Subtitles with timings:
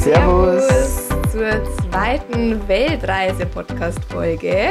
[0.00, 0.66] Servus.
[0.66, 1.50] Servus zur
[1.90, 4.70] zweiten Weltreise-Podcast-Folge.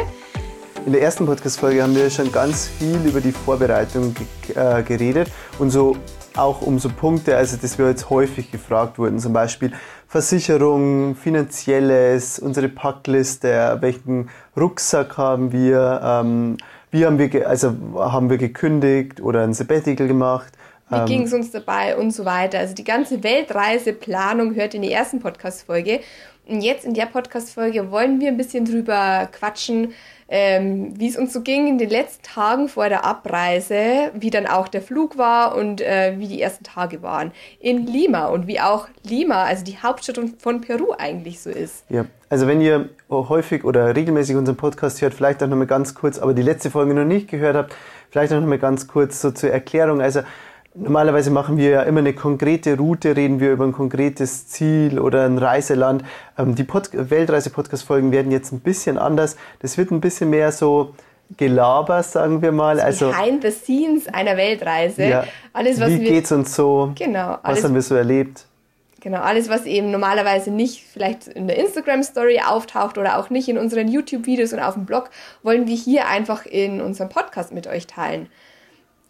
[0.87, 4.15] In der ersten Podcast-Folge haben wir schon ganz viel über die Vorbereitung
[4.55, 5.29] äh, geredet
[5.59, 5.95] und so
[6.35, 9.71] auch um so Punkte, also das wir jetzt häufig gefragt wurden, zum Beispiel
[10.07, 16.57] Versicherung, finanzielles, unsere Packliste, welchen Rucksack haben wir, ähm,
[16.89, 20.53] wie haben wir, also haben wir gekündigt oder ein Sabbatical gemacht.
[20.89, 22.59] Wie ähm, ging es uns dabei und so weiter.
[22.59, 26.01] Also die ganze Weltreiseplanung hört in die ersten Podcast-Folge.
[26.47, 29.93] Und jetzt in der Podcast-Folge wollen wir ein bisschen drüber quatschen,
[30.29, 34.47] ähm, wie es uns so ging in den letzten Tagen vor der Abreise, wie dann
[34.47, 38.59] auch der Flug war und äh, wie die ersten Tage waren in Lima und wie
[38.59, 41.85] auch Lima, also die Hauptstadt von Peru eigentlich so ist.
[41.89, 46.17] Ja, also wenn ihr häufig oder regelmäßig unseren Podcast hört, vielleicht auch nochmal ganz kurz,
[46.17, 47.75] aber die letzte Folge noch nicht gehört habt,
[48.09, 50.01] vielleicht auch nochmal ganz kurz so zur Erklärung.
[50.01, 50.21] Also
[50.75, 55.25] Normalerweise machen wir ja immer eine konkrete Route, reden wir über ein konkretes Ziel oder
[55.25, 56.03] ein Reiseland.
[56.37, 59.35] Ähm, die Weltreise-Podcast-Folgen werden jetzt ein bisschen anders.
[59.61, 60.93] Das wird ein bisschen mehr so
[61.37, 62.79] Gelaber, sagen wir mal.
[62.79, 65.05] Also Behind the scenes einer Weltreise.
[65.05, 66.91] Ja, alles, was wie wir, geht's uns so?
[66.95, 67.37] Genau.
[67.41, 68.45] Alles, was haben wir so erlebt?
[69.01, 73.57] Genau, alles, was eben normalerweise nicht vielleicht in der Instagram-Story auftaucht oder auch nicht in
[73.57, 75.09] unseren YouTube-Videos und auf dem Blog,
[75.41, 78.29] wollen wir hier einfach in unserem Podcast mit euch teilen.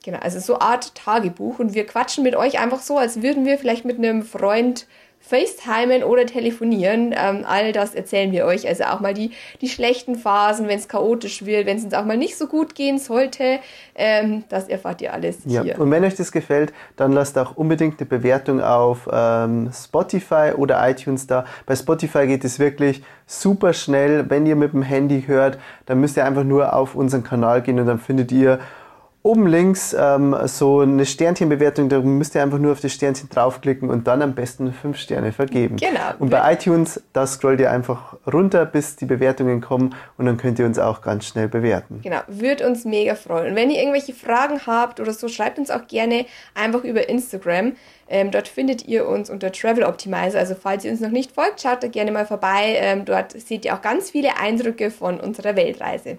[0.09, 3.59] Genau, also so Art Tagebuch und wir quatschen mit euch einfach so, als würden wir
[3.59, 4.87] vielleicht mit einem Freund
[5.19, 7.13] FaceTimen oder telefonieren.
[7.15, 8.67] Ähm, all das erzählen wir euch.
[8.67, 9.29] Also auch mal die,
[9.61, 12.73] die schlechten Phasen, wenn es chaotisch wird, wenn es uns auch mal nicht so gut
[12.73, 13.59] gehen sollte.
[13.93, 15.61] Ähm, das erfahrt ihr alles ja.
[15.61, 15.79] hier.
[15.79, 20.89] Und wenn euch das gefällt, dann lasst auch unbedingt eine Bewertung auf ähm, Spotify oder
[20.89, 21.45] iTunes da.
[21.67, 24.27] Bei Spotify geht es wirklich super schnell.
[24.27, 27.79] Wenn ihr mit dem Handy hört, dann müsst ihr einfach nur auf unseren Kanal gehen
[27.79, 28.57] und dann findet ihr
[29.21, 33.89] oben links ähm, so eine Sternchenbewertung, da müsst ihr einfach nur auf das Sternchen draufklicken
[33.89, 35.75] und dann am besten fünf Sterne vergeben.
[35.75, 36.13] Genau.
[36.19, 40.57] Und bei iTunes, da scrollt ihr einfach runter, bis die Bewertungen kommen und dann könnt
[40.59, 41.99] ihr uns auch ganz schnell bewerten.
[42.01, 43.51] Genau, würde uns mega freuen.
[43.51, 46.25] Und wenn ihr irgendwelche Fragen habt oder so, schreibt uns auch gerne
[46.55, 47.73] einfach über Instagram.
[48.07, 50.39] Ähm, dort findet ihr uns unter Travel Optimizer.
[50.39, 52.77] Also falls ihr uns noch nicht folgt, schaut da gerne mal vorbei.
[52.77, 56.17] Ähm, dort seht ihr auch ganz viele Eindrücke von unserer Weltreise.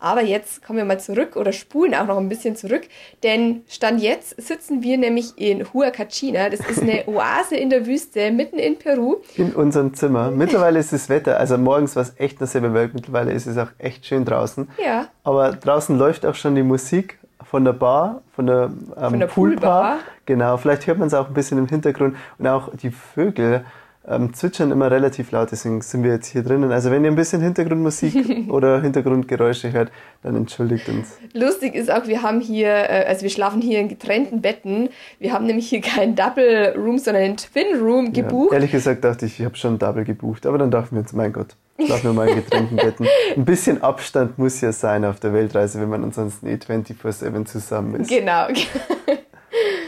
[0.00, 2.82] Aber jetzt kommen wir mal zurück oder spulen auch noch ein bisschen zurück,
[3.22, 6.48] denn Stand jetzt sitzen wir nämlich in Huacachina.
[6.48, 9.18] Das ist eine Oase in der Wüste mitten in Peru.
[9.36, 10.30] In unserem Zimmer.
[10.30, 13.58] Mittlerweile ist das Wetter, also morgens war es echt eine selbe Welt, mittlerweile ist es
[13.58, 14.68] auch echt schön draußen.
[14.82, 15.08] Ja.
[15.22, 19.26] Aber draußen läuft auch schon die Musik von der Bar, von der, ähm, von der
[19.26, 19.60] Poolbar.
[19.60, 19.98] Poolbar.
[20.24, 23.64] Genau, vielleicht hört man es auch ein bisschen im Hintergrund und auch die Vögel
[24.10, 26.72] ähm, zwitschern immer relativ laut, deswegen sind wir jetzt hier drinnen.
[26.72, 31.16] Also wenn ihr ein bisschen Hintergrundmusik oder Hintergrundgeräusche hört, dann entschuldigt uns.
[31.32, 34.88] Lustig ist auch, wir haben hier, äh, also wir schlafen hier in getrennten Betten.
[35.18, 38.50] Wir haben nämlich hier keinen Double Room, sondern einen Twin Room gebucht.
[38.50, 41.12] Ja, ehrlich gesagt dachte ich, ich habe schon Double gebucht, aber dann dachten wir uns,
[41.12, 41.54] mein Gott,
[41.84, 43.06] schlafen wir mal in getrennten Betten.
[43.36, 48.00] Ein bisschen Abstand muss ja sein auf der Weltreise, wenn man ansonsten eh 24-7 zusammen
[48.00, 48.10] ist.
[48.10, 48.48] Genau.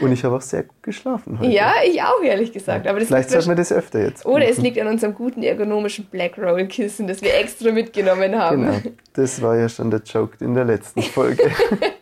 [0.01, 1.51] Und ich habe auch sehr gut geschlafen heute.
[1.51, 2.87] Ja, ich auch, ehrlich gesagt.
[2.87, 4.25] Aber das Vielleicht sollten wir das öfter jetzt.
[4.25, 8.63] Oder es liegt an unserem guten ergonomischen Black Roll Kissen, das wir extra mitgenommen haben.
[8.63, 11.43] Genau, das war ja schon der Joke in der letzten Folge.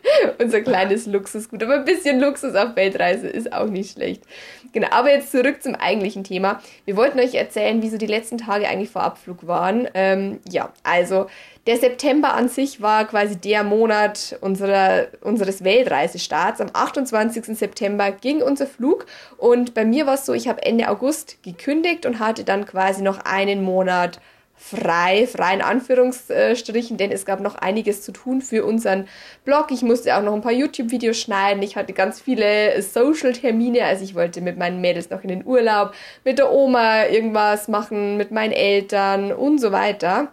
[0.42, 1.62] Unser kleines Luxusgut.
[1.62, 4.22] Aber ein bisschen Luxus auf Weltreise ist auch nicht schlecht.
[4.72, 6.60] Genau, aber jetzt zurück zum eigentlichen Thema.
[6.84, 9.86] Wir wollten euch erzählen, wie so die letzten Tage eigentlich vor Abflug waren.
[9.94, 11.26] Ähm, ja, also
[11.66, 16.60] der September an sich war quasi der Monat unserer, unseres Weltreisestarts.
[16.60, 17.56] Am 28.
[17.56, 22.04] September ging unser Flug und bei mir war es so, ich habe Ende August gekündigt
[22.04, 24.18] und hatte dann quasi noch einen Monat
[24.62, 29.08] frei, frei in Anführungsstrichen, denn es gab noch einiges zu tun für unseren
[29.44, 29.66] Blog.
[29.70, 31.62] Ich musste auch noch ein paar YouTube-Videos schneiden.
[31.62, 35.92] Ich hatte ganz viele Social-Termine, also ich wollte mit meinen Mädels noch in den Urlaub,
[36.24, 40.28] mit der Oma irgendwas machen, mit meinen Eltern und so weiter.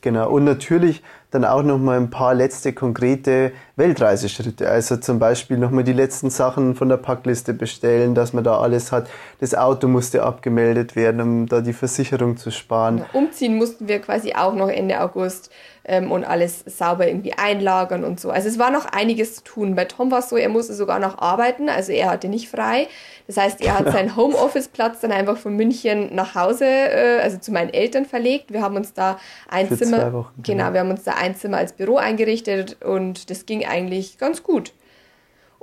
[0.00, 1.02] Genau, und natürlich
[1.36, 4.68] dann auch nochmal ein paar letzte konkrete Weltreiseschritte.
[4.68, 8.90] Also zum Beispiel nochmal die letzten Sachen von der Packliste bestellen, dass man da alles
[8.90, 9.08] hat.
[9.38, 13.04] Das Auto musste abgemeldet werden, um da die Versicherung zu sparen.
[13.12, 15.50] Umziehen mussten wir quasi auch noch Ende August
[15.86, 18.30] ähm, und alles sauber irgendwie einlagern und so.
[18.30, 19.74] Also es war noch einiges zu tun.
[19.74, 22.88] Bei Tom war es so, er musste sogar noch arbeiten, also er hatte nicht frei.
[23.26, 27.52] Das heißt, er hat seinen Homeoffice-Platz dann einfach von München nach Hause, äh, also zu
[27.52, 28.52] meinen Eltern verlegt.
[28.52, 29.18] Wir haben uns da
[29.48, 32.82] ein Für Zimmer, Wochen, genau, genau, wir haben uns da ein Zimmer als Büro eingerichtet
[32.82, 34.72] und das ging eigentlich ganz gut.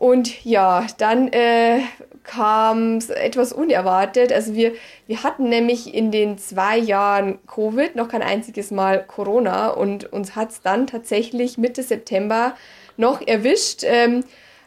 [0.03, 1.79] Und ja, dann äh,
[2.25, 4.33] kam es etwas unerwartet.
[4.33, 4.73] Also wir,
[5.07, 10.35] wir hatten nämlich in den zwei Jahren Covid noch kein einziges Mal Corona und uns
[10.35, 12.53] hat es dann tatsächlich Mitte September
[12.97, 13.83] noch erwischt.
[13.85, 14.25] Ähm,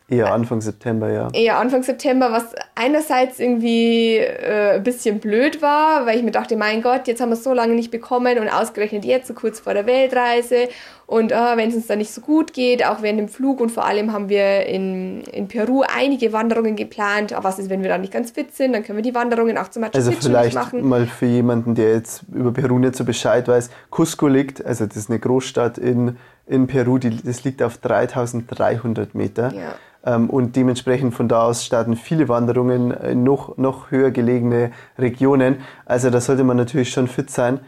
[0.09, 1.29] Eher Anfang September, ja.
[1.33, 6.57] Eher Anfang September, was einerseits irgendwie äh, ein bisschen blöd war, weil ich mir dachte,
[6.57, 9.59] mein Gott, jetzt haben wir es so lange nicht bekommen und ausgerechnet jetzt, so kurz
[9.59, 10.69] vor der Weltreise.
[11.07, 13.71] Und äh, wenn es uns dann nicht so gut geht, auch während dem Flug und
[13.71, 17.33] vor allem haben wir in, in Peru einige Wanderungen geplant.
[17.33, 18.73] Aber was ist, wenn wir da nicht ganz fit sind?
[18.73, 20.87] Dann können wir die Wanderungen auch zum Machu Also vielleicht machen.
[20.87, 24.97] mal für jemanden, der jetzt über Peru nicht so Bescheid weiß, Cusco liegt, also das
[24.97, 26.17] ist eine Großstadt in,
[26.49, 29.53] in Peru, die, das liegt auf 3300 Meter.
[29.55, 29.75] Ja.
[30.05, 35.59] Ähm, und dementsprechend von da aus starten viele Wanderungen in noch, noch höher gelegene Regionen.
[35.85, 37.61] Also da sollte man natürlich schon fit sein.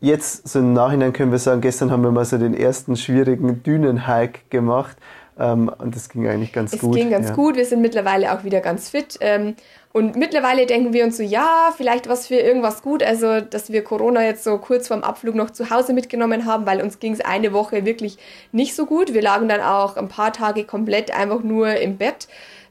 [0.00, 3.62] Jetzt, so im Nachhinein können wir sagen, gestern haben wir mal so den ersten schwierigen
[3.62, 4.96] Dünenhike gemacht.
[5.38, 6.94] Ähm, und das ging eigentlich ganz es gut.
[6.94, 7.34] Es ging ganz ja.
[7.34, 7.56] gut.
[7.56, 9.16] Wir sind mittlerweile auch wieder ganz fit.
[9.20, 9.54] Ähm,
[9.92, 13.02] und mittlerweile denken wir uns so, ja, vielleicht was für irgendwas gut.
[13.02, 16.82] Also, dass wir Corona jetzt so kurz vorm Abflug noch zu Hause mitgenommen haben, weil
[16.82, 18.18] uns ging es eine Woche wirklich
[18.52, 19.14] nicht so gut.
[19.14, 22.28] Wir lagen dann auch ein paar Tage komplett einfach nur im Bett.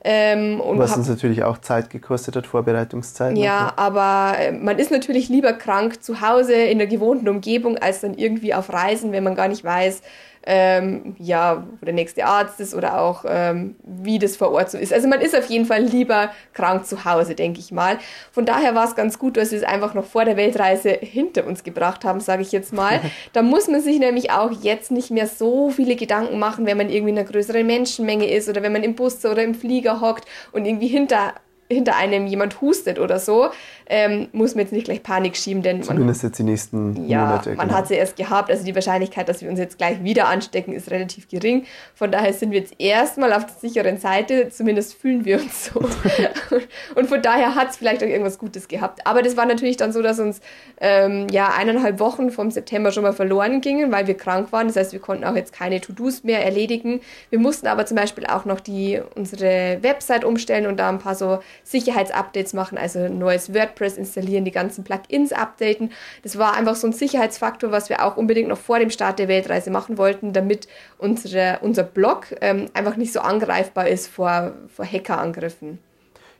[0.07, 3.35] Ähm, Was uns natürlich auch Zeit gekostet hat, Vorbereitungszeit.
[3.39, 8.01] Ja, aber äh, man ist natürlich lieber krank zu Hause in der gewohnten Umgebung, als
[8.01, 10.03] dann irgendwie auf Reisen, wenn man gar nicht weiß,
[10.45, 14.77] ähm, ja, wo der nächste Arzt ist oder auch ähm, wie das vor Ort so
[14.77, 14.93] ist.
[14.93, 17.97] Also man ist auf jeden Fall lieber krank zu Hause, denke ich mal.
[18.31, 21.45] Von daher war es ganz gut, dass wir es einfach noch vor der Weltreise hinter
[21.47, 23.01] uns gebracht haben, sage ich jetzt mal.
[23.33, 26.89] da muss man sich nämlich auch jetzt nicht mehr so viele Gedanken machen, wenn man
[26.89, 30.25] irgendwie in einer größeren Menschenmenge ist oder wenn man im Bus oder im Flieger hockt
[30.51, 31.33] und irgendwie hinter
[31.69, 33.49] hinter einem jemand hustet oder so,
[33.87, 37.25] ähm, muss man jetzt nicht gleich Panik schieben, denn zumindest man, jetzt die nächsten ja,
[37.25, 37.49] Monate.
[37.55, 37.77] Man genau.
[37.77, 40.91] hat sie erst gehabt, also die Wahrscheinlichkeit, dass wir uns jetzt gleich wieder anstecken, ist
[40.91, 41.65] relativ gering.
[41.93, 45.79] Von daher sind wir jetzt erstmal auf der sicheren Seite, zumindest fühlen wir uns so.
[46.95, 49.05] und von daher hat es vielleicht auch irgendwas Gutes gehabt.
[49.05, 50.41] Aber das war natürlich dann so, dass uns
[50.79, 54.67] ähm, ja eineinhalb Wochen vom September schon mal verloren gingen, weil wir krank waren.
[54.67, 57.01] Das heißt, wir konnten auch jetzt keine To-Dos mehr erledigen.
[57.29, 61.15] Wir mussten aber zum Beispiel auch noch die unsere Website umstellen und da ein paar
[61.15, 65.91] so Sicherheitsupdates machen, also neues WordPress installieren, die ganzen Plugins updaten.
[66.23, 69.27] Das war einfach so ein Sicherheitsfaktor, was wir auch unbedingt noch vor dem Start der
[69.27, 70.67] Weltreise machen wollten, damit
[70.97, 75.79] unsere, unser Blog ähm, einfach nicht so angreifbar ist vor, vor Hackerangriffen.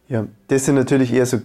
[0.07, 1.39] Ja, das sind natürlich eher so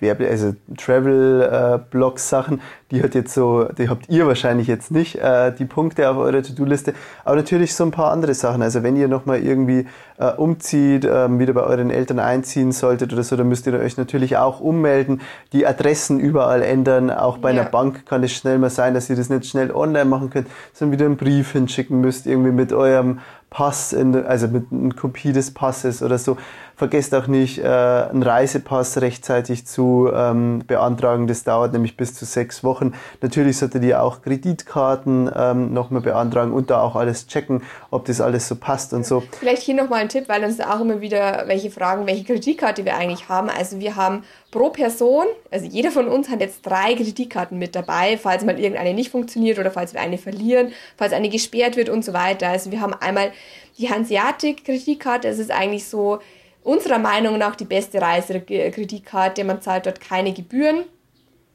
[0.00, 5.52] Werbe, also Travel-Blog-Sachen, äh, die hat jetzt so, die habt ihr wahrscheinlich jetzt nicht, äh,
[5.52, 6.94] die Punkte auf eurer To-Do-Liste,
[7.24, 8.62] aber natürlich so ein paar andere Sachen.
[8.62, 9.86] Also wenn ihr nochmal irgendwie
[10.18, 13.96] äh, umzieht, äh, wieder bei euren Eltern einziehen solltet oder so, dann müsst ihr euch
[13.96, 15.20] natürlich auch ummelden,
[15.52, 17.10] die Adressen überall ändern.
[17.10, 17.60] Auch bei ja.
[17.60, 20.48] einer Bank kann es schnell mal sein, dass ihr das nicht schnell online machen könnt,
[20.72, 23.20] sondern wieder einen Brief hinschicken müsst, irgendwie mit eurem
[23.50, 26.36] Pass, in, also mit einer Kopie des Passes oder so.
[26.76, 31.26] Vergesst auch nicht, äh, einen Reisepass rechtzeitig zu ähm, beantragen.
[31.26, 32.94] Das dauert nämlich bis zu sechs Wochen.
[33.20, 38.22] Natürlich solltet ihr auch Kreditkarten ähm, nochmal beantragen und da auch alles checken, ob das
[38.22, 39.22] alles so passt und so.
[39.38, 42.96] Vielleicht hier nochmal ein Tipp, weil uns auch immer wieder welche fragen, welche Kreditkarte wir
[42.96, 43.50] eigentlich haben.
[43.50, 48.16] Also wir haben pro Person, also jeder von uns hat jetzt drei Kreditkarten mit dabei,
[48.16, 52.04] falls mal irgendeine nicht funktioniert oder falls wir eine verlieren, falls eine gesperrt wird und
[52.04, 52.48] so weiter.
[52.48, 53.32] Also wir haben einmal
[53.78, 56.20] die Hanseatic-Kreditkarte, das ist eigentlich so
[56.62, 59.44] unserer Meinung nach die beste Reisekreditkarte.
[59.44, 60.84] Man zahlt dort keine Gebühren.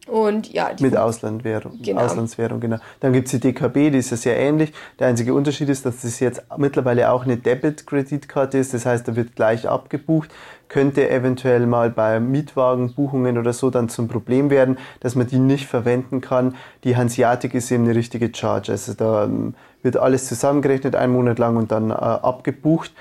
[0.07, 2.01] Und ja, mit Auslandwährung, genau.
[2.01, 2.77] Auslandswährung, genau.
[2.99, 4.71] Dann gibt es die DKB, die ist ja sehr ähnlich.
[4.99, 8.75] Der einzige Unterschied ist, dass das jetzt mittlerweile auch eine Debit-Kreditkarte ist.
[8.75, 10.29] Das heißt, da wird gleich abgebucht.
[10.67, 15.67] Könnte eventuell mal bei Mietwagenbuchungen oder so dann zum Problem werden, dass man die nicht
[15.67, 16.55] verwenden kann.
[16.83, 18.71] Die Hanseatic ist eben eine richtige Charge.
[18.71, 19.53] Also da ähm,
[19.83, 22.91] wird alles zusammengerechnet, einen Monat lang und dann äh, abgebucht.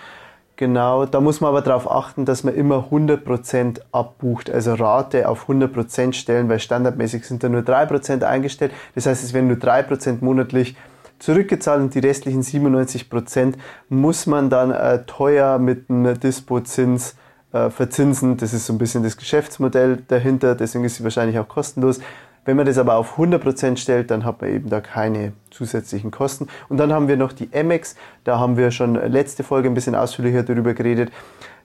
[0.57, 5.49] Genau, da muss man aber darauf achten, dass man immer 100% abbucht, also Rate auf
[5.49, 8.71] 100% stellen, weil standardmäßig sind da nur 3% eingestellt.
[8.95, 10.77] Das heißt, es werden nur 3% monatlich
[11.19, 13.55] zurückgezahlt und die restlichen 97%
[13.89, 17.17] muss man dann äh, teuer mit einem Dispo-Zins
[17.55, 18.37] äh, verzinsen.
[18.37, 22.01] Das ist so ein bisschen das Geschäftsmodell dahinter, deswegen ist sie wahrscheinlich auch kostenlos.
[22.45, 26.49] Wenn man das aber auf 100% stellt, dann hat man eben da keine zusätzlichen Kosten.
[26.69, 27.95] Und dann haben wir noch die Amex,
[28.25, 31.13] da haben wir schon letzte Folge ein bisschen ausführlicher darüber geredet.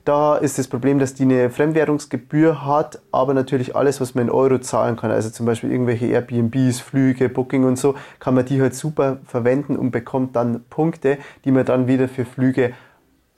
[0.06, 4.30] Da ist das Problem, dass die eine Fremdwährungsgebühr hat, aber natürlich alles, was man in
[4.30, 8.62] Euro zahlen kann, also zum Beispiel irgendwelche Airbnbs, Flüge, Booking und so, kann man die
[8.62, 12.74] halt super verwenden und bekommt dann Punkte, die man dann wieder für Flüge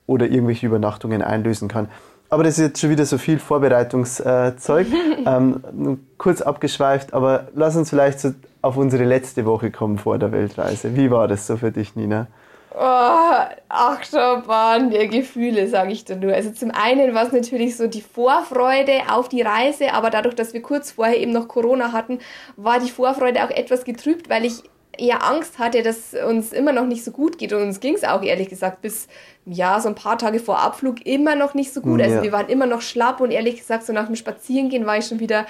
[0.06, 1.88] oder irgendwelche Übernachtungen einlösen kann.
[2.32, 4.88] Aber das ist jetzt schon wieder so viel Vorbereitungszeug.
[5.26, 10.32] ähm, kurz abgeschweift, aber lass uns vielleicht so auf unsere letzte Woche kommen vor der
[10.32, 10.96] Weltreise.
[10.96, 12.28] Wie war das so für dich, Nina?
[12.74, 13.34] Oh,
[13.68, 16.34] Achterbahn der Gefühle, sage ich da nur.
[16.34, 20.54] Also zum einen war es natürlich so die Vorfreude auf die Reise, aber dadurch, dass
[20.54, 22.20] wir kurz vorher eben noch Corona hatten,
[22.56, 24.64] war die Vorfreude auch etwas getrübt, weil ich
[24.98, 27.54] eher Angst hatte, dass uns immer noch nicht so gut geht.
[27.54, 29.08] Und uns ging es auch ehrlich gesagt bis
[29.46, 32.02] ja so ein paar Tage vor Abflug immer noch nicht so gut.
[32.02, 32.24] Also ja.
[32.24, 35.20] wir waren immer noch schlapp und ehrlich gesagt so nach dem Spazierengehen war ich schon
[35.20, 35.48] wieder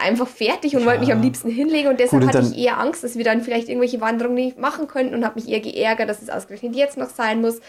[0.00, 0.86] einfach fertig und ja.
[0.86, 3.42] wollte mich am liebsten hinlegen und deshalb Gut, hatte ich eher Angst, dass wir dann
[3.42, 6.96] vielleicht irgendwelche Wanderungen nicht machen könnten und habe mich eher geärgert, dass es ausgerechnet jetzt
[6.96, 7.60] noch sein muss.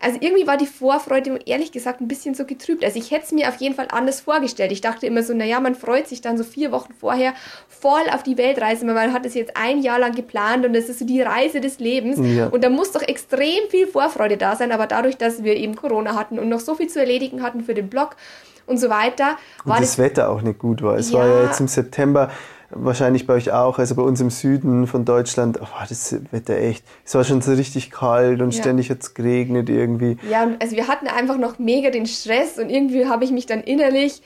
[0.00, 2.84] Also irgendwie war die Vorfreude ehrlich gesagt ein bisschen so getrübt.
[2.84, 4.70] Also ich hätte es mir auf jeden Fall anders vorgestellt.
[4.70, 7.34] Ich dachte immer so, naja, man freut sich dann so vier Wochen vorher
[7.68, 8.86] voll auf die Weltreise.
[8.86, 11.80] Man hat es jetzt ein Jahr lang geplant und das ist so die Reise des
[11.80, 12.18] Lebens.
[12.22, 12.46] Ja.
[12.46, 14.70] Und da muss doch extrem viel Vorfreude da sein.
[14.70, 17.74] Aber dadurch, dass wir eben Corona hatten und noch so viel zu erledigen hatten für
[17.74, 18.14] den Blog,
[18.68, 19.36] und so weiter.
[19.64, 20.96] War und das, das, Wetter auch nicht gut war.
[20.96, 22.30] Es ja, war ja jetzt im September,
[22.70, 26.84] wahrscheinlich bei euch auch, also bei uns im Süden von Deutschland, oh, das Wetter echt,
[27.04, 28.60] es war schon so richtig kalt und ja.
[28.60, 30.18] ständig hat es geregnet irgendwie.
[30.30, 33.60] Ja, also wir hatten einfach noch mega den Stress und irgendwie habe ich mich dann
[33.60, 34.22] innerlich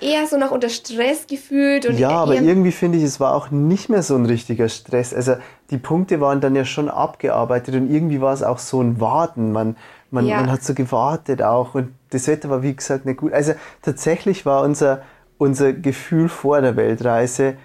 [0.00, 1.86] eher so noch unter Stress gefühlt.
[1.86, 5.14] Und ja, aber irgendwie finde ich, es war auch nicht mehr so ein richtiger Stress.
[5.14, 5.36] Also
[5.70, 9.52] die Punkte waren dann ja schon abgearbeitet und irgendwie war es auch so ein Warten.
[9.52, 9.76] Man,
[10.16, 10.40] man, ja.
[10.40, 13.32] man hat so gewartet auch und das Wetter war wie gesagt nicht gut.
[13.32, 15.02] Also tatsächlich war unser,
[15.38, 17.56] unser Gefühl vor der Weltreise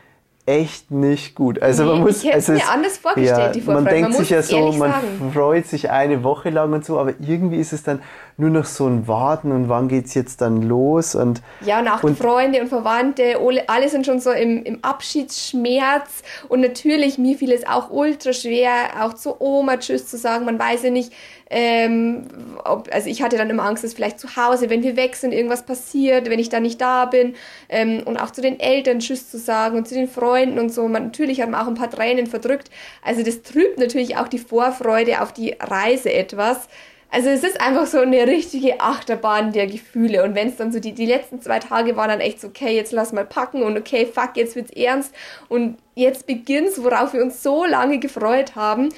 [0.46, 1.62] echt nicht gut.
[1.62, 3.84] Also nee, man muss, ich hätte also es mir anders vorgestellt, ja, die Vorfreude.
[3.86, 5.32] Man denkt man sich ja so, man sagen.
[5.34, 8.02] freut sich eine Woche lang und so, aber irgendwie ist es dann
[8.42, 11.88] nur noch so ein Warten und wann geht es jetzt dann los und ja und
[11.88, 17.38] auch und Freunde und Verwandte, alle sind schon so im, im Abschiedsschmerz und natürlich mir
[17.38, 18.72] fiel es auch ultra schwer,
[19.02, 20.46] auch zu Oma Tschüss zu sagen.
[20.46, 21.14] Man weiß ja nicht,
[21.54, 22.28] ähm,
[22.64, 25.34] ob, also ich hatte dann immer Angst, dass vielleicht zu Hause, wenn wir weg sind,
[25.34, 27.36] irgendwas passiert, wenn ich da nicht da bin.
[27.68, 30.88] Ähm, und auch zu den Eltern Tschüss zu sagen und zu den Freunden und so.
[30.88, 32.72] Man, natürlich hat man auch ein paar Tränen verdrückt.
[33.04, 36.70] Also das trübt natürlich auch die Vorfreude auf die Reise etwas.
[37.14, 40.24] Also es ist einfach so eine richtige Achterbahn der Gefühle.
[40.24, 42.74] Und wenn es dann so die, die letzten zwei Tage waren dann echt so, okay,
[42.74, 45.14] jetzt lass mal packen und okay, fuck, jetzt wird's ernst.
[45.50, 48.94] Und jetzt beginnt's, worauf wir uns so lange gefreut haben.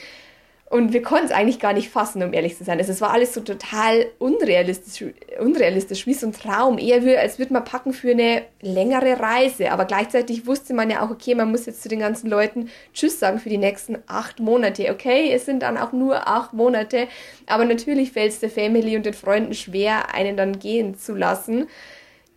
[0.73, 2.79] Und wir konnten es eigentlich gar nicht fassen, um ehrlich zu sein.
[2.79, 5.07] Also es war alles so total unrealistisch,
[5.39, 6.79] unrealistisch wie so ein Traum.
[6.79, 9.71] Eher wie, als würde man packen für eine längere Reise.
[9.71, 13.19] Aber gleichzeitig wusste man ja auch, okay, man muss jetzt zu den ganzen Leuten Tschüss
[13.19, 14.89] sagen für die nächsten acht Monate.
[14.89, 17.07] Okay, es sind dann auch nur acht Monate.
[17.45, 21.67] Aber natürlich fällt es der Family und den Freunden schwer, einen dann gehen zu lassen.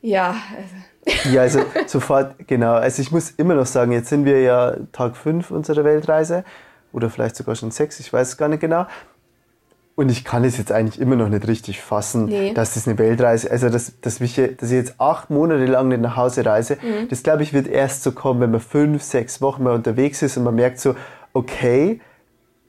[0.03, 1.31] Ja, also.
[1.33, 2.75] Ja, also sofort, genau.
[2.75, 6.45] Also ich muss immer noch sagen, jetzt sind wir ja Tag 5 unserer Weltreise
[6.93, 8.87] oder vielleicht sogar schon sechs, ich weiß es gar nicht genau.
[9.95, 12.53] Und ich kann es jetzt eigentlich immer noch nicht richtig fassen, nee.
[12.53, 16.03] dass das eine Weltreise, also dass, dass, ich, dass ich jetzt acht Monate lang nicht
[16.03, 17.09] nach Hause reise, mhm.
[17.09, 20.37] das glaube ich wird erst so kommen, wenn man fünf, sechs Wochen mal unterwegs ist
[20.37, 20.95] und man merkt so,
[21.33, 22.01] okay,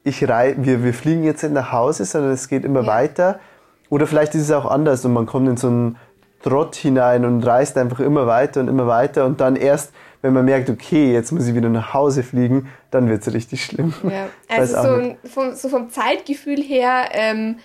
[0.06, 2.88] ich rei wir, wir fliegen jetzt nicht nach Hause, sondern es geht immer ja.
[2.88, 3.40] weiter.
[3.90, 5.98] Oder vielleicht ist es auch anders und man kommt in so einen
[6.44, 10.46] Trott hinein und reist einfach immer weiter und immer weiter und dann erst wenn man
[10.46, 13.94] merkt, okay, jetzt muss ich wieder nach Hause fliegen, dann wird es richtig schlimm.
[14.04, 14.30] Ja.
[14.50, 17.58] Also so, vom, so, vom, Zeitgefühl her ähm,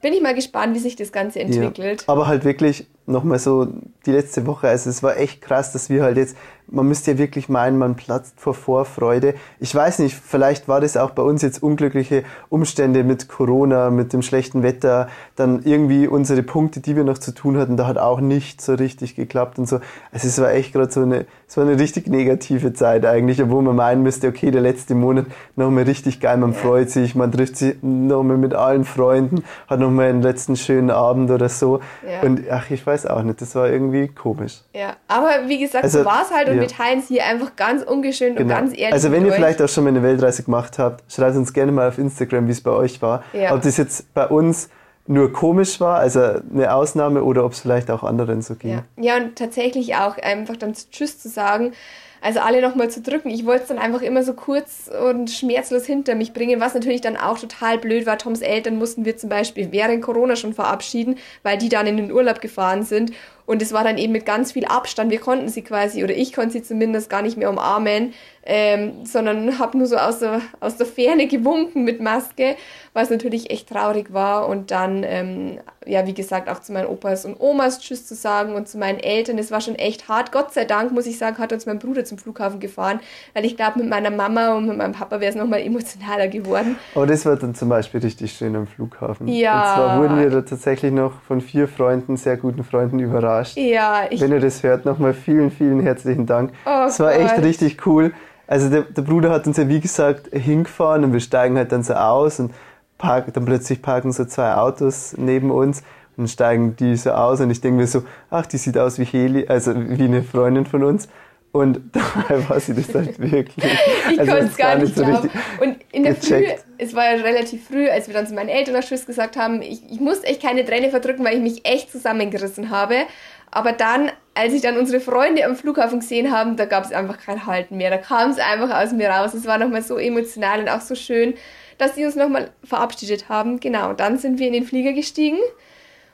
[0.00, 2.02] bin ich mal gespannt, wie sich das Ganze entwickelt.
[2.02, 3.68] Ja, aber halt wirklich nochmal so
[4.06, 6.36] die letzte Woche, also es war echt krass, dass wir halt jetzt
[6.70, 9.34] man müsste ja wirklich meinen, man platzt vor Vorfreude.
[9.58, 14.12] Ich weiß nicht, vielleicht war das auch bei uns jetzt unglückliche Umstände mit Corona, mit
[14.12, 17.98] dem schlechten Wetter, dann irgendwie unsere Punkte, die wir noch zu tun hatten, da hat
[17.98, 19.80] auch nicht so richtig geklappt und so.
[20.12, 23.62] Also es war echt gerade so eine, es war eine richtig negative Zeit eigentlich, obwohl
[23.62, 25.26] man meinen müsste, okay, der letzte Monat
[25.56, 30.08] nochmal richtig geil, man freut sich, man trifft sich nochmal mit allen Freunden, hat nochmal
[30.08, 31.80] einen letzten schönen Abend oder so.
[32.08, 32.20] Ja.
[32.22, 34.62] Und ach, ich weiß auch nicht, das war irgendwie komisch.
[34.74, 37.56] Ja, aber wie gesagt, also, so war es halt und wir teilen es hier einfach
[37.56, 38.54] ganz ungeschönt genau.
[38.54, 38.92] und ganz ehrlich.
[38.92, 39.36] Also wenn ihr euch.
[39.36, 42.52] vielleicht auch schon mal eine Weltreise gemacht habt, schreibt uns gerne mal auf Instagram, wie
[42.52, 43.22] es bei euch war.
[43.32, 43.54] Ja.
[43.54, 44.68] Ob das jetzt bei uns
[45.06, 48.70] nur komisch war, also eine Ausnahme, oder ob es vielleicht auch anderen so ging.
[48.70, 48.84] Ja.
[48.96, 51.72] ja, und tatsächlich auch einfach dann Tschüss zu sagen,
[52.20, 53.30] also alle nochmal zu drücken.
[53.30, 57.00] Ich wollte es dann einfach immer so kurz und schmerzlos hinter mich bringen, was natürlich
[57.00, 58.18] dann auch total blöd war.
[58.18, 62.12] Toms Eltern mussten wir zum Beispiel während Corona schon verabschieden, weil die dann in den
[62.12, 63.12] Urlaub gefahren sind.
[63.50, 65.10] Und es war dann eben mit ganz viel Abstand.
[65.10, 68.14] Wir konnten sie quasi, oder ich konnte sie zumindest gar nicht mehr umarmen,
[68.44, 72.54] ähm, sondern habe nur so aus der, aus der Ferne gewunken mit Maske,
[72.92, 74.48] was natürlich echt traurig war.
[74.48, 78.54] Und dann, ähm, ja, wie gesagt, auch zu meinen Opas und Omas Tschüss zu sagen
[78.54, 79.36] und zu meinen Eltern.
[79.36, 80.30] Es war schon echt hart.
[80.30, 83.00] Gott sei Dank, muss ich sagen, hat uns mein Bruder zum Flughafen gefahren,
[83.34, 86.76] weil ich glaube, mit meiner Mama und mit meinem Papa wäre es nochmal emotionaler geworden.
[86.94, 89.26] Aber das war dann zum Beispiel richtig schön am Flughafen.
[89.26, 89.58] Ja.
[89.58, 93.56] Und zwar wurden wir da tatsächlich noch von vier Freunden, sehr guten Freunden überrascht überrascht.
[93.56, 96.52] Ja, ich Wenn ihr das hört, nochmal vielen, vielen herzlichen Dank.
[96.66, 97.22] Oh es war Gott.
[97.22, 98.12] echt richtig cool.
[98.46, 101.82] Also der, der, Bruder hat uns ja wie gesagt hingefahren und wir steigen halt dann
[101.82, 102.52] so aus und
[102.98, 105.82] parken, dann plötzlich parken so zwei Autos neben uns
[106.16, 109.04] und steigen die so aus und ich denke mir so, ach, die sieht aus wie
[109.04, 111.08] Heli, also wie eine Freundin von uns.
[111.52, 113.72] Und dabei war sie das halt wirklich.
[114.10, 115.30] ich also konnte es gar nicht glauben.
[115.60, 116.60] und in der gecheckt.
[116.60, 119.36] Früh, es war ja relativ früh, als wir dann zu meinen Eltern nach Schluss gesagt
[119.36, 123.06] haben, ich, ich musste echt keine Träne verdrücken, weil ich mich echt zusammengerissen habe.
[123.50, 127.18] Aber dann, als ich dann unsere Freunde am Flughafen gesehen habe, da gab es einfach
[127.18, 127.90] kein Halten mehr.
[127.90, 129.34] Da kam es einfach aus mir raus.
[129.34, 131.34] Es war nochmal so emotional und auch so schön,
[131.78, 133.58] dass sie uns nochmal verabschiedet haben.
[133.58, 135.38] Genau, und dann sind wir in den Flieger gestiegen.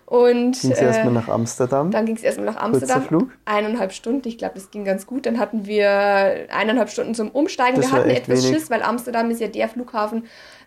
[0.06, 1.90] Und ging es äh, erstmal nach Amsterdam?
[1.90, 2.98] Dann ging es erstmal nach Amsterdam.
[2.98, 3.28] Kurzer Flug?
[3.44, 5.26] Eineinhalb Stunden, ich glaube, das ging ganz gut.
[5.26, 7.80] Dann hatten wir eineinhalb Stunden zum Umsteigen.
[7.80, 8.56] Das wir hatten etwas wenig.
[8.56, 10.18] Schiss, weil Amsterdam ist ja der Flughafen.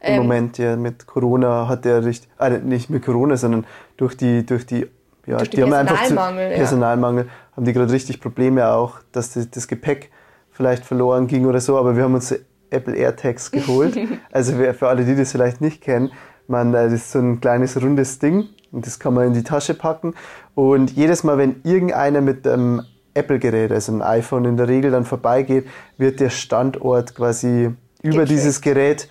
[0.01, 3.65] Im ähm, Moment ja mit Corona hat der richtig, äh, nicht mit Corona, sondern
[3.95, 4.87] durch die, durch die
[5.25, 7.31] ja, durch die haben einfach zu, Personalmangel ja.
[7.55, 10.11] haben die gerade richtig Probleme auch, dass das, das Gepäck
[10.51, 11.77] vielleicht verloren ging oder so.
[11.77, 12.35] Aber wir haben uns
[12.71, 13.97] Apple AirTags geholt.
[14.33, 16.11] also für alle, die das vielleicht nicht kennen,
[16.47, 19.43] man, äh, das ist so ein kleines rundes Ding und das kann man in die
[19.43, 20.13] Tasche packen.
[20.55, 22.83] Und jedes Mal, wenn irgendeiner mit einem
[23.13, 27.71] Apple-Gerät, also einem iPhone in der Regel, dann vorbeigeht, wird der Standort quasi
[28.01, 29.09] über dieses Gerät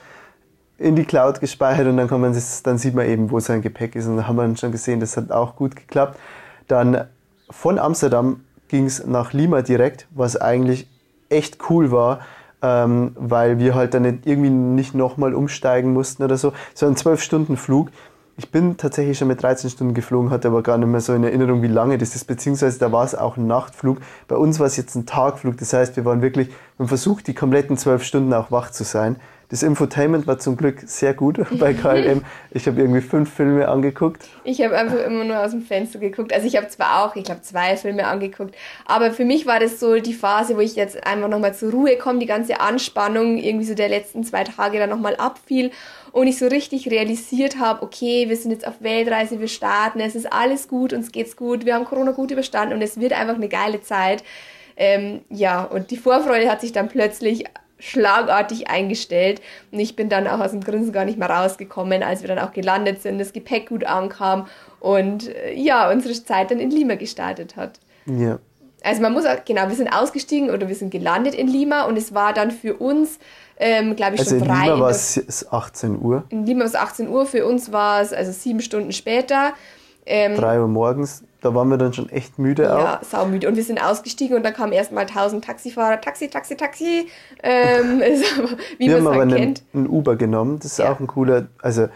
[0.78, 3.62] in die Cloud gespeichert und dann kann man das, dann sieht man eben, wo sein
[3.62, 4.06] Gepäck ist.
[4.06, 6.18] Und da haben wir schon gesehen, das hat auch gut geklappt.
[6.68, 7.06] Dann
[7.50, 10.88] von Amsterdam ging es nach Lima direkt, was eigentlich
[11.28, 12.20] echt cool war,
[12.62, 16.52] ähm, weil wir halt dann nicht, irgendwie nicht nochmal umsteigen mussten oder so.
[16.74, 17.90] Es war ein 12-Stunden-Flug.
[18.40, 21.24] Ich bin tatsächlich schon mit 13 Stunden geflogen, hatte aber gar nicht mehr so in
[21.24, 23.98] Erinnerung, wie lange das ist, beziehungsweise da war es auch ein Nachtflug.
[24.28, 27.26] Bei uns war es jetzt ein Tagflug, das heißt, wir waren wirklich, wir haben versucht,
[27.26, 29.16] die kompletten 12 Stunden auch wach zu sein.
[29.50, 32.22] Das Infotainment war zum Glück sehr gut bei KLM.
[32.50, 34.28] Ich habe irgendwie fünf Filme angeguckt.
[34.44, 36.34] Ich habe einfach immer nur aus dem Fenster geguckt.
[36.34, 39.80] Also ich habe zwar auch, ich glaube, zwei Filme angeguckt, aber für mich war das
[39.80, 43.64] so die Phase, wo ich jetzt einfach nochmal zur Ruhe komme, die ganze Anspannung irgendwie
[43.64, 45.70] so der letzten zwei Tage dann nochmal abfiel
[46.12, 50.14] und ich so richtig realisiert habe, okay, wir sind jetzt auf Weltreise, wir starten, es
[50.14, 53.36] ist alles gut, uns geht's gut, wir haben Corona gut überstanden und es wird einfach
[53.36, 54.22] eine geile Zeit.
[54.76, 57.44] Ähm, ja, und die Vorfreude hat sich dann plötzlich
[57.78, 62.22] schlagartig eingestellt und ich bin dann auch aus dem Grinsen gar nicht mehr rausgekommen, als
[62.22, 64.46] wir dann auch gelandet sind, das Gepäck gut ankam
[64.80, 67.80] und äh, ja, unsere Zeit dann in Lima gestartet hat.
[68.06, 68.38] Ja.
[68.82, 71.96] Also man muss auch, genau, wir sind ausgestiegen oder wir sind gelandet in Lima und
[71.96, 73.18] es war dann für uns,
[73.58, 74.54] ähm, glaube ich, also schon drei.
[74.54, 76.24] In Lima war es 18 Uhr.
[76.28, 79.52] In Lima war es 18 Uhr, für uns war es also sieben Stunden später.
[80.06, 82.80] Ähm, 3 Uhr morgens, da waren wir dann schon echt müde ja, auch.
[82.80, 83.48] Ja, saumüde.
[83.48, 87.08] Und wir sind ausgestiegen und dann kamen erstmal tausend Taxifahrer, Taxi, Taxi, Taxi.
[87.42, 88.00] Ähm,
[88.78, 90.58] wie wir haben aber halt einen, einen, Uber genommen.
[90.58, 90.92] Das ist ja.
[90.92, 91.88] auch ein cooler, also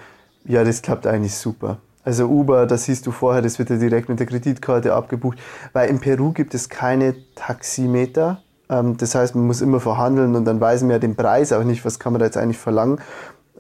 [0.44, 1.78] ja, das klappt eigentlich super.
[2.05, 5.38] Also Uber, das siehst du vorher, das wird ja direkt mit der Kreditkarte abgebucht.
[5.72, 8.42] Weil in Peru gibt es keine Taximeter.
[8.68, 11.64] Ähm, das heißt, man muss immer verhandeln und dann weiß man ja den Preis auch
[11.64, 13.00] nicht, was kann man da jetzt eigentlich verlangen.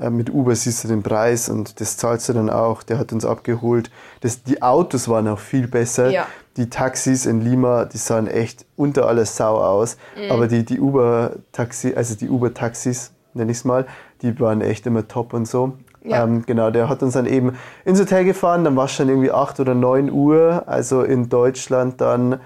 [0.00, 2.82] Äh, mit Uber siehst du den Preis und das zahlst du dann auch.
[2.82, 3.90] Der hat uns abgeholt.
[4.20, 6.10] Das, die Autos waren auch viel besser.
[6.10, 6.26] Ja.
[6.56, 9.96] Die Taxis in Lima, die sahen echt unter alles Sau aus.
[10.16, 10.30] Mhm.
[10.30, 13.86] Aber die, die Uber-Taxi, also die Uber-Taxis, nenne ich es mal,
[14.22, 15.74] die waren echt immer top und so.
[16.04, 16.24] Ja.
[16.24, 19.30] Ähm, genau, der hat uns dann eben ins Hotel gefahren, dann war es schon irgendwie
[19.30, 22.40] 8 oder 9 Uhr, also in Deutschland dann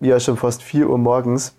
[0.00, 1.56] ja schon fast 4 Uhr morgens.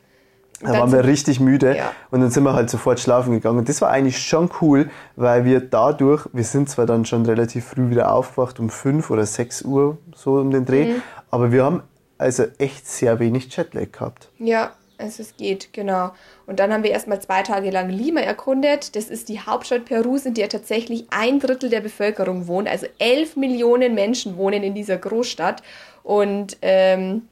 [0.62, 1.92] Da waren wir richtig müde ja.
[2.10, 3.60] und dann sind wir halt sofort schlafen gegangen.
[3.60, 7.66] Und das war eigentlich schon cool, weil wir dadurch, wir sind zwar dann schon relativ
[7.66, 11.02] früh wieder aufgewacht, um 5 oder 6 Uhr so um den Dreh, mhm.
[11.30, 11.84] aber wir haben
[12.18, 14.30] also echt sehr wenig Jetlag gehabt.
[14.40, 16.12] Ja, also es geht, genau.
[16.48, 18.96] Und dann haben wir erstmal zwei Tage lang Lima erkundet.
[18.96, 22.68] Das ist die Hauptstadt Perus, in der tatsächlich ein Drittel der Bevölkerung wohnt.
[22.68, 25.62] Also 11 Millionen Menschen wohnen in dieser Großstadt.
[26.04, 27.28] Und ähm,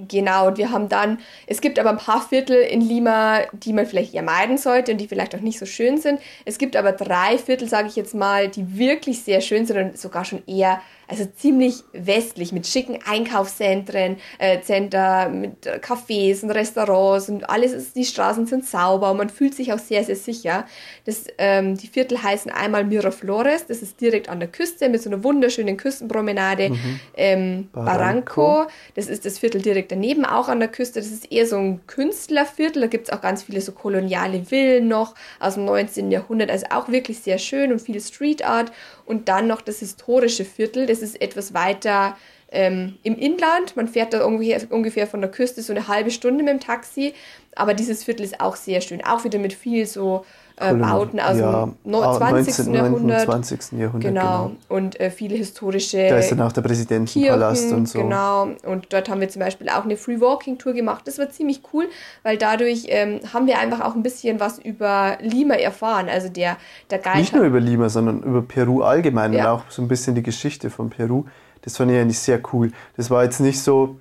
[0.00, 3.84] Genau, und wir haben dann, es gibt aber ein paar Viertel in Lima, die man
[3.84, 6.20] vielleicht eher meiden sollte und die vielleicht auch nicht so schön sind.
[6.44, 9.98] Es gibt aber drei Viertel, sage ich jetzt mal, die wirklich sehr schön sind und
[9.98, 17.28] sogar schon eher also ziemlich westlich mit schicken Einkaufszentren, äh, Center, mit Cafés und Restaurants
[17.28, 20.66] und alles ist, die Straßen sind sauber und man fühlt sich auch sehr, sehr sicher.
[21.06, 25.08] Das, ähm, die Viertel heißen einmal Miraflores, das ist direkt an der Küste mit so
[25.08, 26.70] einer wunderschönen Küstenpromenade.
[26.70, 27.00] Mhm.
[27.16, 28.42] Ähm, Barranco.
[28.42, 31.00] Barranco, das ist das Viertel direkt daneben, auch an der Küste.
[31.00, 34.88] Das ist eher so ein Künstlerviertel, da gibt es auch ganz viele so koloniale Villen
[34.88, 36.10] noch aus dem 19.
[36.10, 38.72] Jahrhundert, also auch wirklich sehr schön und viel Street Art.
[39.06, 42.16] Und dann noch das historische Viertel, das ist etwas weiter
[42.50, 43.76] ähm, im Inland.
[43.76, 47.14] Man fährt da ungefähr, ungefähr von der Küste so eine halbe Stunde mit dem Taxi.
[47.54, 49.04] Aber dieses Viertel ist auch sehr schön.
[49.04, 50.24] Auch wieder mit viel so
[50.60, 52.66] äh, Bauten aus ja, dem 20.
[52.66, 53.24] 19, Jahrhundert.
[53.24, 53.72] 20.
[53.72, 54.08] Jahrhundert.
[54.08, 54.46] Genau.
[54.48, 54.56] genau.
[54.68, 56.08] Und äh, viele historische.
[56.08, 58.02] Da ist dann auch der Präsidentenpalast Kirchen, und so.
[58.02, 58.48] Genau.
[58.64, 61.06] Und dort haben wir zum Beispiel auch eine Free Walking Tour gemacht.
[61.06, 61.88] Das war ziemlich cool,
[62.22, 66.08] weil dadurch ähm, haben wir einfach auch ein bisschen was über Lima erfahren.
[66.08, 66.56] Also der,
[66.90, 67.18] der Guide.
[67.18, 69.52] Nicht nur über Lima, sondern über Peru allgemein ja.
[69.52, 71.24] und auch so ein bisschen die Geschichte von Peru.
[71.62, 72.72] Das fand ich eigentlich sehr cool.
[72.96, 73.96] Das war jetzt nicht so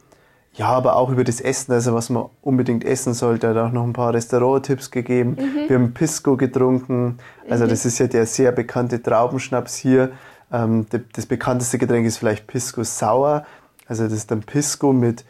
[0.58, 3.48] ja, aber auch über das Essen, also was man unbedingt essen sollte.
[3.48, 5.38] Er hat auch noch ein paar Restauranttipps gegeben.
[5.40, 5.70] Mhm.
[5.70, 7.20] Wir haben Pisco getrunken.
[7.48, 7.70] Also mhm.
[7.70, 10.12] das ist ja der sehr bekannte Traubenschnaps hier.
[10.52, 13.46] Ähm, das bekannteste Getränk ist vielleicht Pisco Sauer.
[13.88, 15.26] Also das ist dann Pisco mit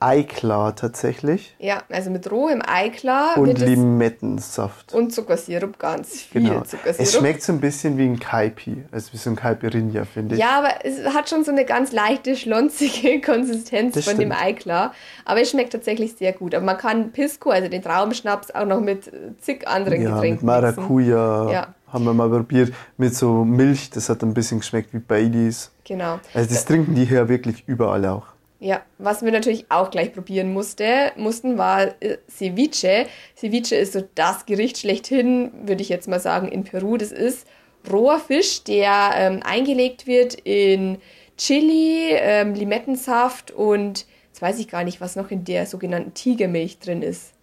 [0.00, 1.56] Eiklar tatsächlich.
[1.58, 3.36] Ja, also mit rohem Eiklar.
[3.36, 4.94] Und Limettensaft.
[4.94, 6.60] Und Zuckersirup, ganz viel genau.
[6.60, 7.00] Zuckersirup.
[7.00, 10.40] Es schmeckt so ein bisschen wie ein Kaipi, also wie so ein Caipirinha, finde ich.
[10.40, 14.32] Ja, aber es hat schon so eine ganz leichte, schlonzige Konsistenz das von stimmt.
[14.32, 14.94] dem Eiklar.
[15.24, 16.54] Aber es schmeckt tatsächlich sehr gut.
[16.54, 20.54] Aber man kann Pisco, also den Traubenschnaps, auch noch mit zig anderen ja, Getränken mit
[20.54, 21.50] Maracuja.
[21.50, 21.74] Ja.
[21.92, 25.72] Haben wir mal probiert mit so Milch, das hat ein bisschen geschmeckt wie Baileys.
[25.84, 26.20] Genau.
[26.34, 28.37] Also das trinken die hier wirklich überall auch.
[28.60, 33.06] Ja, was wir natürlich auch gleich probieren musste, mussten, war äh, Ceviche.
[33.36, 36.96] Ceviche ist so das Gericht schlechthin, würde ich jetzt mal sagen, in Peru.
[36.96, 37.46] Das ist
[37.90, 40.98] roher Fisch, der ähm, eingelegt wird in
[41.36, 46.80] Chili, ähm, Limettensaft und jetzt weiß ich gar nicht, was noch in der sogenannten Tigermilch
[46.80, 47.34] drin ist.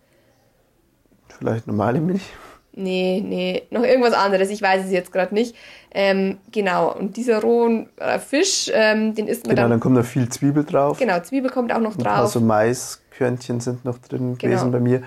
[1.29, 2.23] Vielleicht normale Milch?
[2.77, 5.55] Nee, nee, noch irgendwas anderes, ich weiß es jetzt gerade nicht.
[5.91, 9.71] Ähm, genau, und dieser rohen äh, Fisch, ähm, den isst man genau, dann.
[9.71, 10.99] dann kommt noch viel Zwiebel drauf.
[10.99, 12.17] Genau, Zwiebel kommt auch noch drauf.
[12.17, 14.55] Also Maiskörnchen sind noch drin genau.
[14.55, 15.03] gewesen bei mir.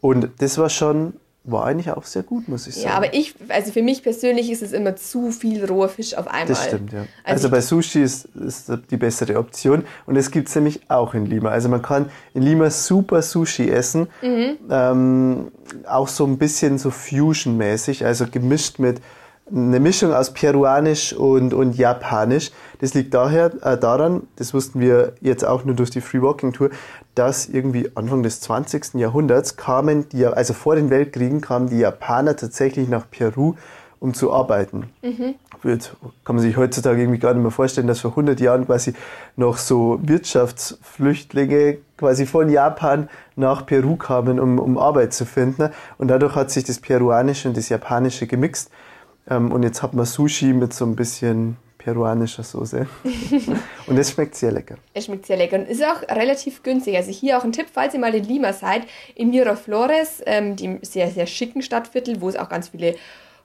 [0.00, 1.14] Und das war schon
[1.46, 2.86] war eigentlich auch sehr gut, muss ich sagen.
[2.88, 6.26] Ja, aber ich, also für mich persönlich ist es immer zu viel roher Fisch auf
[6.26, 6.46] einmal.
[6.46, 7.06] Das stimmt, ja.
[7.24, 11.14] Also, also bei Sushi ist, ist die bessere Option und es gibt es nämlich auch
[11.14, 11.50] in Lima.
[11.50, 14.56] Also man kann in Lima super Sushi essen, mhm.
[14.70, 15.52] ähm,
[15.88, 19.00] auch so ein bisschen so Fusion-mäßig, also gemischt mit
[19.48, 22.50] eine Mischung aus Peruanisch und, und Japanisch.
[22.80, 26.52] Das liegt daher, äh, daran, das wussten wir jetzt auch nur durch die Free Walking
[26.52, 26.70] Tour,
[27.16, 28.94] dass irgendwie Anfang des 20.
[28.94, 33.54] Jahrhunderts kamen die, also vor den Weltkriegen kamen die Japaner tatsächlich nach Peru,
[33.98, 34.90] um zu arbeiten.
[35.02, 35.34] Mhm.
[36.24, 38.92] kann man sich heutzutage irgendwie gar nicht mehr vorstellen, dass vor 100 Jahren quasi
[39.34, 45.70] noch so Wirtschaftsflüchtlinge quasi von Japan nach Peru kamen, um, um Arbeit zu finden.
[45.96, 48.70] Und dadurch hat sich das Peruanische und das Japanische gemixt.
[49.28, 52.84] Ähm, und jetzt hat man Sushi mit so ein bisschen peruanischer Soße.
[53.86, 54.74] und es schmeckt sehr lecker.
[54.92, 56.96] Es schmeckt sehr lecker und ist auch relativ günstig.
[56.96, 58.82] Also hier auch ein Tipp, falls ihr mal in Lima seid,
[59.14, 62.96] in Miraflores, ähm, dem sehr, sehr schicken Stadtviertel, wo es auch ganz viele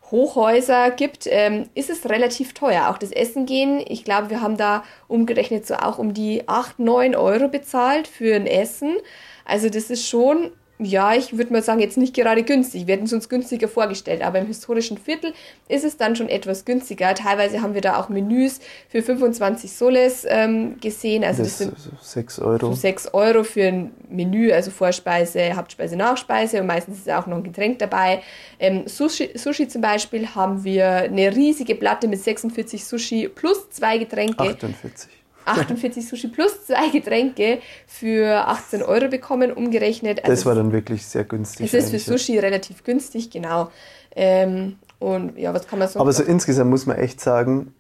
[0.10, 2.90] Hochhäuser gibt, ähm, ist es relativ teuer.
[2.90, 6.80] Auch das Essen gehen, ich glaube, wir haben da umgerechnet so auch um die 8,
[6.80, 8.98] 9 Euro bezahlt für ein Essen.
[9.46, 10.52] Also das ist schon
[10.84, 12.88] ja, ich würde mal sagen, jetzt nicht gerade günstig.
[12.88, 15.34] Wir hätten es uns günstiger vorgestellt, aber im historischen Viertel
[15.68, 17.14] ist es dann schon etwas günstiger.
[17.14, 21.24] Teilweise haben wir da auch Menüs für 25 Soles ähm, gesehen.
[21.24, 22.74] Also das, das sind 6 Euro.
[22.74, 27.44] 6 Euro für ein Menü, also Vorspeise, Hauptspeise, Nachspeise und meistens ist auch noch ein
[27.44, 28.22] Getränk dabei.
[28.60, 34.00] Ähm, Sushi, Sushi zum Beispiel haben wir eine riesige Platte mit 46 Sushi plus zwei
[34.00, 34.44] Getränke.
[34.44, 35.21] 48.
[35.46, 40.24] 48 Sushi plus zwei Getränke für 18 Euro bekommen, umgerechnet.
[40.24, 41.74] Also das war dann wirklich sehr günstig.
[41.74, 42.42] Es ist für Sushi ja.
[42.42, 43.70] relativ günstig, genau.
[44.16, 46.00] Ähm, und ja, was kann man so.
[46.00, 47.74] Aber so insgesamt muss man echt sagen,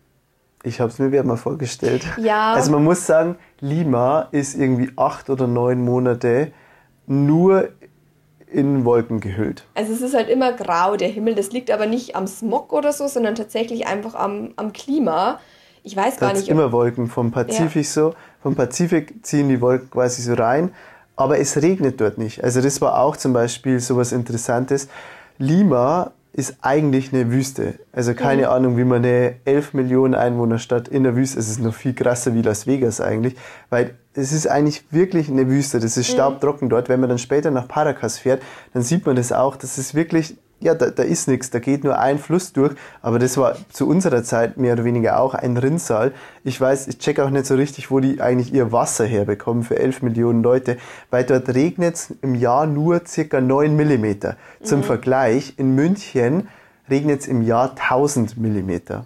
[0.63, 2.03] ich habe es mir wieder mal vorgestellt.
[2.17, 2.53] Ja.
[2.53, 6.51] Also man muss sagen, Lima ist irgendwie acht oder neun Monate
[7.07, 7.69] nur
[8.47, 9.65] in Wolken gehüllt.
[9.75, 11.35] Also es ist halt immer grau, der Himmel.
[11.35, 15.39] Das liegt aber nicht am Smog oder so, sondern tatsächlich einfach am, am Klima
[15.83, 16.47] ich weiß gar nicht.
[16.47, 17.91] immer Wolken vom Pazifik ja.
[17.91, 18.13] so.
[18.41, 20.71] Vom Pazifik ziehen die Wolken quasi so rein.
[21.15, 22.43] Aber es regnet dort nicht.
[22.43, 24.87] Also das war auch zum Beispiel so was Interessantes.
[25.37, 27.75] Lima ist eigentlich eine Wüste.
[27.91, 28.49] Also keine mhm.
[28.49, 32.33] Ahnung, wie man eine 11 Millionen Einwohnerstadt in der Wüste, es ist noch viel krasser
[32.33, 33.35] wie Las Vegas eigentlich,
[33.69, 35.79] weil es ist eigentlich wirklich eine Wüste.
[35.79, 36.13] Das ist mhm.
[36.13, 36.87] staubtrocken dort.
[36.87, 38.41] Wenn man dann später nach Paracas fährt,
[38.73, 39.57] dann sieht man das auch.
[39.57, 43.19] Das ist wirklich ja, da, da ist nichts, da geht nur ein Fluss durch, aber
[43.19, 46.13] das war zu unserer Zeit mehr oder weniger auch ein Rinnsal.
[46.43, 49.77] Ich weiß, ich check auch nicht so richtig, wo die eigentlich ihr Wasser herbekommen für
[49.77, 50.77] 11 Millionen Leute,
[51.09, 54.37] weil dort regnet es im Jahr nur circa 9 Millimeter.
[54.63, 54.83] Zum mhm.
[54.83, 56.47] Vergleich, in München
[56.89, 59.05] regnet es im Jahr 1000 Millimeter.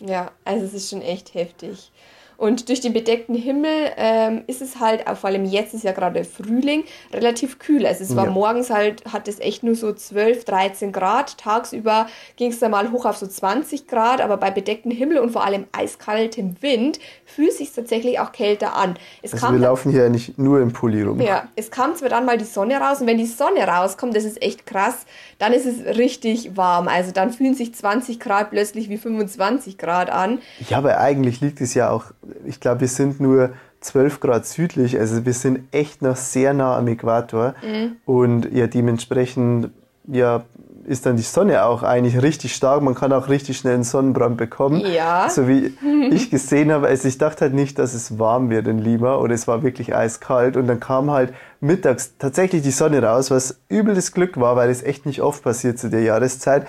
[0.00, 1.92] Ja, also es ist schon echt heftig.
[2.36, 6.24] Und durch den bedeckten Himmel ähm, ist es halt, vor allem jetzt ist ja gerade
[6.24, 7.86] Frühling, relativ kühl.
[7.86, 8.30] Also es war ja.
[8.30, 11.38] morgens halt, hat es echt nur so 12, 13 Grad.
[11.38, 15.30] Tagsüber ging es dann mal hoch auf so 20 Grad, aber bei bedecktem Himmel und
[15.30, 18.96] vor allem eiskaltem Wind fühlt es sich tatsächlich auch kälter an.
[19.22, 21.20] Es also wir laufen hier nicht nur im Pulli rum.
[21.20, 24.24] Ja, es kam zwar dann mal die Sonne raus und wenn die Sonne rauskommt, das
[24.24, 25.06] ist echt krass,
[25.38, 26.88] dann ist es richtig warm.
[26.88, 30.40] Also dann fühlen sich 20 Grad plötzlich wie 25 Grad an.
[30.68, 32.04] Ja, aber eigentlich liegt es ja auch
[32.44, 36.76] ich glaube, wir sind nur 12 Grad südlich, also wir sind echt noch sehr nah
[36.76, 37.96] am Äquator mhm.
[38.04, 39.70] und ja dementsprechend
[40.06, 40.44] ja
[40.86, 42.80] ist dann die Sonne auch eigentlich richtig stark.
[42.82, 44.80] Man kann auch richtig schnell einen Sonnenbrand bekommen.
[44.80, 45.28] Ja.
[45.28, 45.74] So wie
[46.10, 46.86] ich gesehen habe.
[46.86, 49.94] Also ich dachte halt nicht, dass es warm wird in Lima oder es war wirklich
[49.94, 50.56] eiskalt.
[50.56, 54.82] Und dann kam halt mittags tatsächlich die Sonne raus, was übles Glück war, weil es
[54.82, 56.66] echt nicht oft passiert zu der Jahreszeit.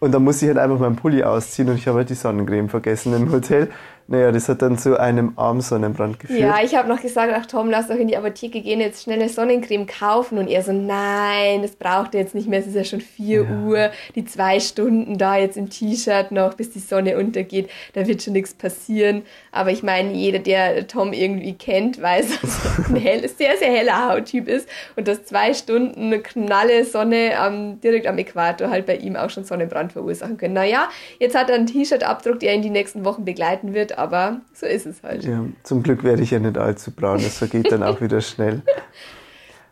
[0.00, 2.68] Und dann musste ich halt einfach meinen Pulli ausziehen und ich habe halt die Sonnencreme
[2.68, 3.68] vergessen im Hotel.
[4.10, 6.40] Naja, das hat dann zu einem Armsonnenbrand geführt.
[6.40, 9.20] Ja, ich habe noch gesagt, ach Tom, lass doch in die Apotheke gehen, jetzt schnell
[9.20, 10.38] eine Sonnencreme kaufen.
[10.38, 13.42] Und er so, nein, das braucht er jetzt nicht mehr, es ist ja schon 4
[13.42, 13.58] ja.
[13.66, 18.22] Uhr, die zwei Stunden da jetzt im T-Shirt noch, bis die Sonne untergeht, da wird
[18.22, 19.24] schon nichts passieren.
[19.52, 23.70] Aber ich meine, jeder, der Tom irgendwie kennt, weiß, dass er ein hell, sehr, sehr
[23.70, 24.66] heller Hauttyp ist
[24.96, 29.28] und dass zwei Stunden eine knalle Sonne ähm, direkt am Äquator halt bei ihm auch
[29.28, 30.54] schon Sonnenbrand verursachen können.
[30.54, 34.66] Naja, jetzt hat er einen T-Shirt-Abdruck, der ihn die nächsten Wochen begleiten wird aber so
[34.66, 35.24] ist es halt.
[35.24, 38.62] Ja, zum Glück werde ich ja nicht allzu braun, das vergeht dann auch wieder schnell.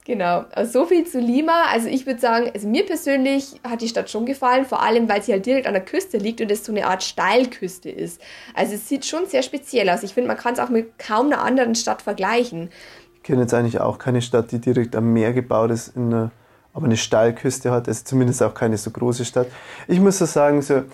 [0.06, 1.64] Genau, also so viel zu Lima.
[1.72, 5.20] Also ich würde sagen, also mir persönlich hat die Stadt schon gefallen, vor allem weil
[5.20, 8.20] sie halt direkt an der Küste liegt und es so eine Art Steilküste ist.
[8.54, 10.04] Also es sieht schon sehr speziell aus.
[10.04, 12.70] Ich finde, man kann es auch mit kaum einer anderen Stadt vergleichen.
[13.16, 16.30] Ich kenne jetzt eigentlich auch keine Stadt, die direkt am Meer gebaut ist, eine,
[16.72, 17.88] aber eine Steilküste hat.
[17.88, 19.48] Also zumindest auch keine so große Stadt.
[19.88, 20.84] Ich muss so sagen, so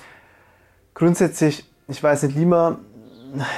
[0.95, 2.79] grundsätzlich, ich weiß nicht, Lima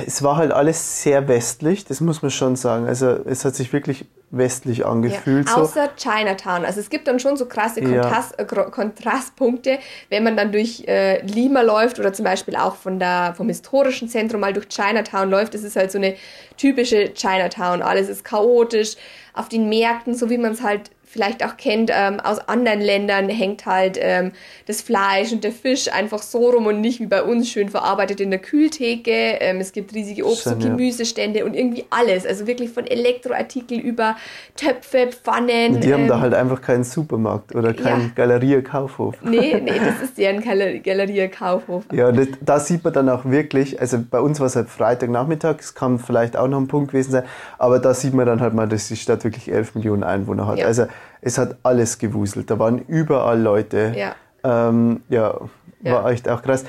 [0.07, 2.87] es war halt alles sehr westlich, das muss man schon sagen.
[2.87, 5.49] Also es hat sich wirklich westlich angefühlt.
[5.49, 6.11] Ja, außer so.
[6.11, 6.65] Chinatown.
[6.65, 8.45] Also es gibt dann schon so krasse Kontrast, ja.
[8.45, 13.35] äh, Kontrastpunkte, wenn man dann durch äh, Lima läuft oder zum Beispiel auch von der,
[13.37, 15.55] vom historischen Zentrum mal durch Chinatown läuft.
[15.55, 16.17] Das ist halt so eine
[16.57, 17.83] typische Chinatown.
[17.83, 18.97] Alles ist chaotisch.
[19.37, 23.29] Auf den Märkten, so wie man es halt vielleicht auch kennt, ähm, aus anderen Ländern
[23.29, 24.33] hängt halt ähm,
[24.67, 28.21] das Fleisch und der Fisch einfach so rum und nicht wie bei uns schön verarbeitet
[28.21, 29.13] in der Kühltheke.
[29.13, 32.27] Ähm, es gibt riesige Obst- und Gemüsestände und irgendwie alles.
[32.27, 34.17] Also wirklich von Elektroartikel über
[34.57, 35.81] Töpfe, Pfannen.
[35.81, 38.13] Die haben da ähm, halt einfach keinen Supermarkt oder keinen ja.
[38.17, 39.15] Galerie-Kaufhof.
[39.23, 40.43] Nee, nee, das ist deren
[40.83, 41.85] Galerie-Kaufhof.
[41.93, 45.61] Ja, und da sieht man dann auch wirklich, also bei uns war es halt Freitagnachmittag,
[45.61, 47.25] es kann vielleicht auch noch ein Punkt gewesen sein,
[47.59, 50.59] aber da sieht man dann halt mal, dass die Stadt wirklich 11 Millionen Einwohner hat.
[50.59, 50.67] Ja.
[50.67, 50.87] Also
[51.21, 52.51] es hat alles gewuselt.
[52.51, 53.93] Da waren überall Leute.
[53.97, 54.15] Ja.
[54.45, 55.49] Ähm, ja, war
[55.83, 56.11] ja.
[56.11, 56.65] echt auch krass.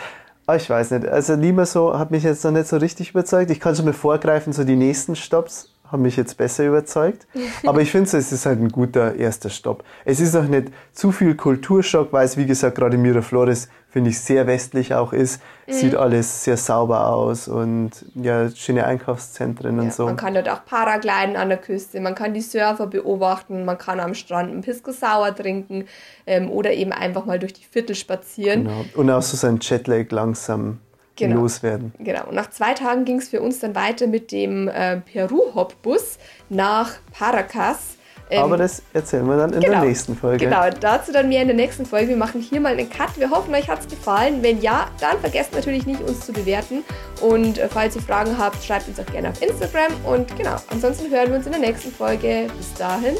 [0.47, 1.07] Aber ah, ich weiß nicht.
[1.07, 3.49] Also Lima so hat mich jetzt noch nicht so richtig überzeugt.
[3.49, 7.27] Ich kann schon mal vorgreifen, so die nächsten Stops haben mich jetzt besser überzeugt.
[7.65, 9.83] Aber ich finde, es ist halt ein guter erster Stopp.
[10.03, 14.19] Es ist noch nicht zu viel Kulturschock, weil es, wie gesagt, gerade Miraflores, finde ich,
[14.19, 15.41] sehr westlich auch ist.
[15.67, 15.73] Mhm.
[15.73, 20.05] Sieht alles sehr sauber aus und ja, schöne Einkaufszentren und so.
[20.05, 23.99] Man kann dort auch Paragliden an der Küste, man kann die Surfer beobachten, man kann
[23.99, 25.85] am Strand ein Pisco Sauer trinken
[26.27, 28.65] ähm, oder eben einfach mal durch die Viertel spazieren.
[28.65, 28.85] Genau.
[28.95, 30.79] Und auch so sein Jetlag langsam
[31.15, 31.41] genau.
[31.41, 31.93] loswerden.
[31.99, 32.27] Genau.
[32.27, 36.17] Und nach zwei Tagen ging es für uns dann weiter mit dem äh, Peru-Hop-Bus
[36.49, 37.95] nach Paracas.
[38.29, 40.45] Ähm, Aber das erzählen wir dann in genau, der nächsten Folge.
[40.45, 42.09] Genau, dazu dann mehr in der nächsten Folge.
[42.09, 43.19] Wir machen hier mal einen Cut.
[43.19, 44.41] Wir hoffen, euch hat es gefallen.
[44.41, 46.83] Wenn ja, dann vergesst natürlich nicht, uns zu bewerten.
[47.21, 49.93] Und äh, falls ihr Fragen habt, schreibt uns auch gerne auf Instagram.
[50.05, 52.47] Und genau, ansonsten hören wir uns in der nächsten Folge.
[52.57, 53.15] Bis dahin,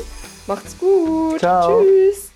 [0.47, 1.39] macht's gut.
[1.39, 1.83] Ciao.
[1.83, 2.34] Tschüss.